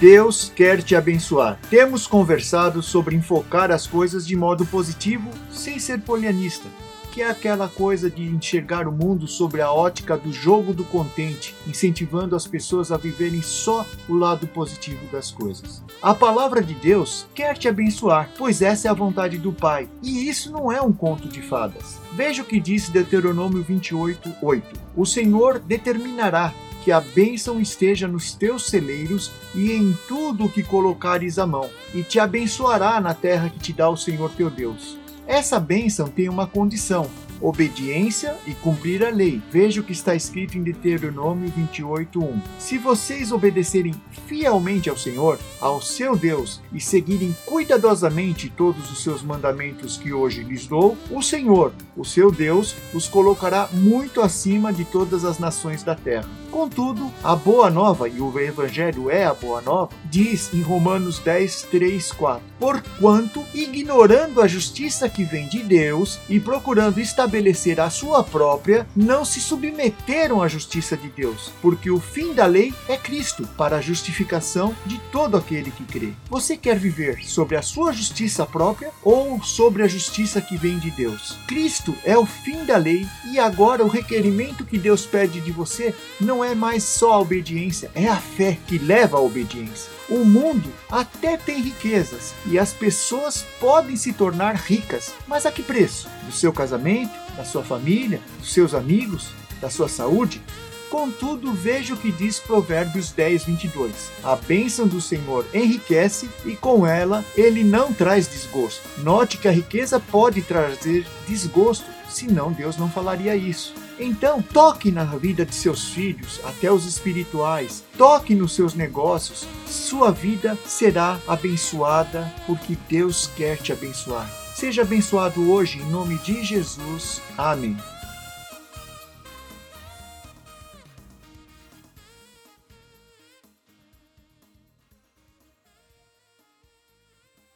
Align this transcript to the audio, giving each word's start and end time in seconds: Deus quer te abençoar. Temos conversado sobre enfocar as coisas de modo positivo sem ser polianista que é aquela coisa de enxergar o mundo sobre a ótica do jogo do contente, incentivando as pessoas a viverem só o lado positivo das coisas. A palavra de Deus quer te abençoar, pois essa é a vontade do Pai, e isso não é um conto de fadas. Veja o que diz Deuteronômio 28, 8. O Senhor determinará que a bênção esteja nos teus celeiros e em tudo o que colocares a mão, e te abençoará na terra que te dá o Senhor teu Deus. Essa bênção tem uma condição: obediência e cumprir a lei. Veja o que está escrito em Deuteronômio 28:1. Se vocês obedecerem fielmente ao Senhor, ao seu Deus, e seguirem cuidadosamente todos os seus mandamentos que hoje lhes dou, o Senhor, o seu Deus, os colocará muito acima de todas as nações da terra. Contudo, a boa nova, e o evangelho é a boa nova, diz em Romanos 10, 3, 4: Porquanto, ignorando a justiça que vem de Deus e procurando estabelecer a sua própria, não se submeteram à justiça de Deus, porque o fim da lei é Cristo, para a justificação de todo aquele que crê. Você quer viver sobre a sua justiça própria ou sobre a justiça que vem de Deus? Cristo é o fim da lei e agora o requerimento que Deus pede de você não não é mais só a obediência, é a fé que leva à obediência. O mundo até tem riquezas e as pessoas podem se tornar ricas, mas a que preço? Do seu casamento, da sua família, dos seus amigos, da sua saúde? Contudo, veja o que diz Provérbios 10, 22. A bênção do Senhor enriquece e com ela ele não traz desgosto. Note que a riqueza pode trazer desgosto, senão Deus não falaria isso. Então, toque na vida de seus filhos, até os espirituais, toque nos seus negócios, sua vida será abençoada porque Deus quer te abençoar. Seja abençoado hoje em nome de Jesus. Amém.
Deus 0.00 0.50
quer 0.56 0.80
te 0.82 0.96
abençoar. 0.96 1.60
Temos 1.68 2.06
conversado 2.06 2.82
sobre 2.82 3.14
enfocar 3.14 3.70
as 3.70 3.86
coisas 3.86 4.26
de 4.26 4.34
modo 4.34 4.64
positivo 4.64 5.30
sem 5.50 5.78
ser 5.78 6.00
polianista 6.00 6.66
que 7.10 7.22
é 7.22 7.28
aquela 7.28 7.68
coisa 7.68 8.08
de 8.08 8.22
enxergar 8.22 8.86
o 8.86 8.92
mundo 8.92 9.26
sobre 9.26 9.60
a 9.60 9.72
ótica 9.72 10.16
do 10.16 10.32
jogo 10.32 10.72
do 10.72 10.84
contente, 10.84 11.56
incentivando 11.66 12.36
as 12.36 12.46
pessoas 12.46 12.92
a 12.92 12.96
viverem 12.96 13.42
só 13.42 13.84
o 14.08 14.14
lado 14.14 14.46
positivo 14.46 15.04
das 15.10 15.32
coisas. 15.32 15.82
A 16.00 16.14
palavra 16.14 16.62
de 16.62 16.72
Deus 16.72 17.26
quer 17.34 17.58
te 17.58 17.66
abençoar, 17.66 18.30
pois 18.38 18.62
essa 18.62 18.86
é 18.86 18.90
a 18.92 18.94
vontade 18.94 19.38
do 19.38 19.52
Pai, 19.52 19.88
e 20.00 20.28
isso 20.28 20.52
não 20.52 20.70
é 20.70 20.80
um 20.80 20.92
conto 20.92 21.28
de 21.28 21.42
fadas. 21.42 21.98
Veja 22.12 22.42
o 22.42 22.44
que 22.44 22.60
diz 22.60 22.88
Deuteronômio 22.88 23.60
28, 23.60 24.36
8. 24.40 24.80
O 24.96 25.04
Senhor 25.04 25.58
determinará 25.58 26.54
que 26.82 26.90
a 26.92 27.00
bênção 27.00 27.60
esteja 27.60 28.08
nos 28.08 28.34
teus 28.34 28.66
celeiros 28.66 29.30
e 29.54 29.72
em 29.72 29.96
tudo 30.08 30.44
o 30.44 30.48
que 30.48 30.62
colocares 30.62 31.38
a 31.38 31.46
mão, 31.46 31.68
e 31.94 32.02
te 32.02 32.18
abençoará 32.18 33.00
na 33.00 33.14
terra 33.14 33.50
que 33.50 33.58
te 33.58 33.72
dá 33.72 33.88
o 33.88 33.96
Senhor 33.96 34.30
teu 34.32 34.50
Deus. 34.50 34.98
Essa 35.26 35.60
bênção 35.60 36.08
tem 36.08 36.28
uma 36.28 36.46
condição: 36.46 37.08
obediência 37.40 38.36
e 38.46 38.52
cumprir 38.52 39.04
a 39.04 39.10
lei. 39.10 39.40
Veja 39.50 39.80
o 39.80 39.84
que 39.84 39.92
está 39.92 40.12
escrito 40.14 40.58
em 40.58 40.62
Deuteronômio 40.62 41.52
28:1. 41.56 42.40
Se 42.58 42.76
vocês 42.78 43.30
obedecerem 43.30 43.94
fielmente 44.26 44.90
ao 44.90 44.96
Senhor, 44.96 45.38
ao 45.60 45.80
seu 45.80 46.16
Deus, 46.16 46.60
e 46.72 46.80
seguirem 46.80 47.36
cuidadosamente 47.46 48.50
todos 48.50 48.90
os 48.90 49.04
seus 49.04 49.22
mandamentos 49.22 49.96
que 49.96 50.12
hoje 50.12 50.42
lhes 50.42 50.66
dou, 50.66 50.96
o 51.10 51.22
Senhor, 51.22 51.72
o 51.96 52.04
seu 52.04 52.32
Deus, 52.32 52.74
os 52.92 53.06
colocará 53.06 53.68
muito 53.72 54.20
acima 54.20 54.72
de 54.72 54.84
todas 54.84 55.24
as 55.24 55.38
nações 55.38 55.84
da 55.84 55.94
terra. 55.94 56.28
Contudo, 56.50 57.12
a 57.22 57.36
boa 57.36 57.70
nova, 57.70 58.08
e 58.08 58.20
o 58.20 58.38
evangelho 58.38 59.08
é 59.08 59.24
a 59.24 59.32
boa 59.32 59.60
nova, 59.60 59.92
diz 60.06 60.52
em 60.52 60.60
Romanos 60.60 61.20
10, 61.20 61.62
3, 61.70 62.12
4: 62.12 62.42
Porquanto, 62.58 63.44
ignorando 63.54 64.42
a 64.42 64.48
justiça 64.48 65.08
que 65.08 65.24
vem 65.24 65.48
de 65.48 65.62
Deus 65.62 66.18
e 66.28 66.40
procurando 66.40 67.00
estabelecer 67.00 67.80
a 67.80 67.88
sua 67.88 68.24
própria, 68.24 68.86
não 68.96 69.24
se 69.24 69.40
submeteram 69.40 70.42
à 70.42 70.48
justiça 70.48 70.96
de 70.96 71.08
Deus, 71.08 71.52
porque 71.62 71.90
o 71.90 72.00
fim 72.00 72.34
da 72.34 72.46
lei 72.46 72.74
é 72.88 72.96
Cristo, 72.96 73.48
para 73.56 73.76
a 73.76 73.80
justificação 73.80 74.74
de 74.84 74.98
todo 75.12 75.36
aquele 75.36 75.70
que 75.70 75.84
crê. 75.84 76.12
Você 76.28 76.56
quer 76.56 76.76
viver 76.76 77.24
sobre 77.24 77.56
a 77.56 77.62
sua 77.62 77.92
justiça 77.92 78.44
própria 78.44 78.90
ou 79.02 79.40
sobre 79.42 79.84
a 79.84 79.88
justiça 79.88 80.40
que 80.40 80.56
vem 80.56 80.78
de 80.78 80.90
Deus? 80.90 81.38
Cristo 81.46 81.94
é 82.04 82.18
o 82.18 82.26
fim 82.26 82.64
da 82.64 82.76
lei 82.76 83.06
e 83.32 83.38
agora 83.38 83.84
o 83.84 83.88
requerimento 83.88 84.64
que 84.64 84.78
Deus 84.78 85.06
pede 85.06 85.40
de 85.40 85.52
você 85.52 85.94
não 86.20 86.39
não 86.40 86.44
é 86.44 86.54
mais 86.54 86.84
só 86.84 87.12
a 87.12 87.18
obediência, 87.18 87.90
é 87.94 88.08
a 88.08 88.16
fé 88.16 88.56
que 88.66 88.78
leva 88.78 89.18
à 89.18 89.20
obediência. 89.20 89.92
O 90.08 90.24
mundo 90.24 90.72
até 90.90 91.36
tem 91.36 91.60
riquezas 91.60 92.34
e 92.46 92.58
as 92.58 92.72
pessoas 92.72 93.44
podem 93.60 93.94
se 93.94 94.14
tornar 94.14 94.54
ricas, 94.54 95.12
mas 95.28 95.44
a 95.44 95.52
que 95.52 95.62
preço? 95.62 96.08
Do 96.24 96.32
seu 96.32 96.50
casamento, 96.50 97.12
da 97.36 97.44
sua 97.44 97.62
família, 97.62 98.22
dos 98.38 98.54
seus 98.54 98.72
amigos, 98.72 99.28
da 99.60 99.68
sua 99.68 99.86
saúde? 99.86 100.40
Contudo, 100.88 101.52
veja 101.52 101.92
o 101.92 101.96
que 101.98 102.10
diz 102.10 102.38
Provérbios 102.38 103.12
10, 103.12 103.44
22. 103.44 103.92
A 104.24 104.34
bênção 104.34 104.86
do 104.86 104.98
Senhor 104.98 105.46
enriquece 105.52 106.30
e 106.46 106.56
com 106.56 106.86
ela 106.86 107.22
ele 107.36 107.62
não 107.62 107.92
traz 107.92 108.26
desgosto. 108.26 108.80
Note 109.02 109.36
que 109.36 109.46
a 109.46 109.52
riqueza 109.52 110.00
pode 110.00 110.40
trazer 110.40 111.06
desgosto, 111.28 111.84
senão 112.08 112.50
Deus 112.50 112.78
não 112.78 112.90
falaria 112.90 113.36
isso. 113.36 113.74
Então, 114.02 114.40
toque 114.40 114.90
na 114.90 115.04
vida 115.04 115.44
de 115.44 115.54
seus 115.54 115.90
filhos, 115.90 116.40
até 116.42 116.72
os 116.72 116.86
espirituais, 116.86 117.84
toque 117.98 118.34
nos 118.34 118.54
seus 118.54 118.72
negócios, 118.72 119.46
sua 119.66 120.10
vida 120.10 120.56
será 120.64 121.20
abençoada 121.28 122.32
porque 122.46 122.78
Deus 122.88 123.30
quer 123.36 123.58
te 123.58 123.72
abençoar. 123.72 124.26
Seja 124.56 124.82
abençoado 124.82 125.52
hoje 125.52 125.78
em 125.80 125.90
nome 125.90 126.16
de 126.18 126.42
Jesus. 126.42 127.20
Amém. 127.36 127.76